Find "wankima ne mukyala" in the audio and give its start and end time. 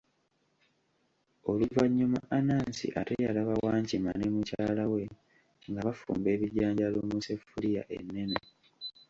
3.65-4.83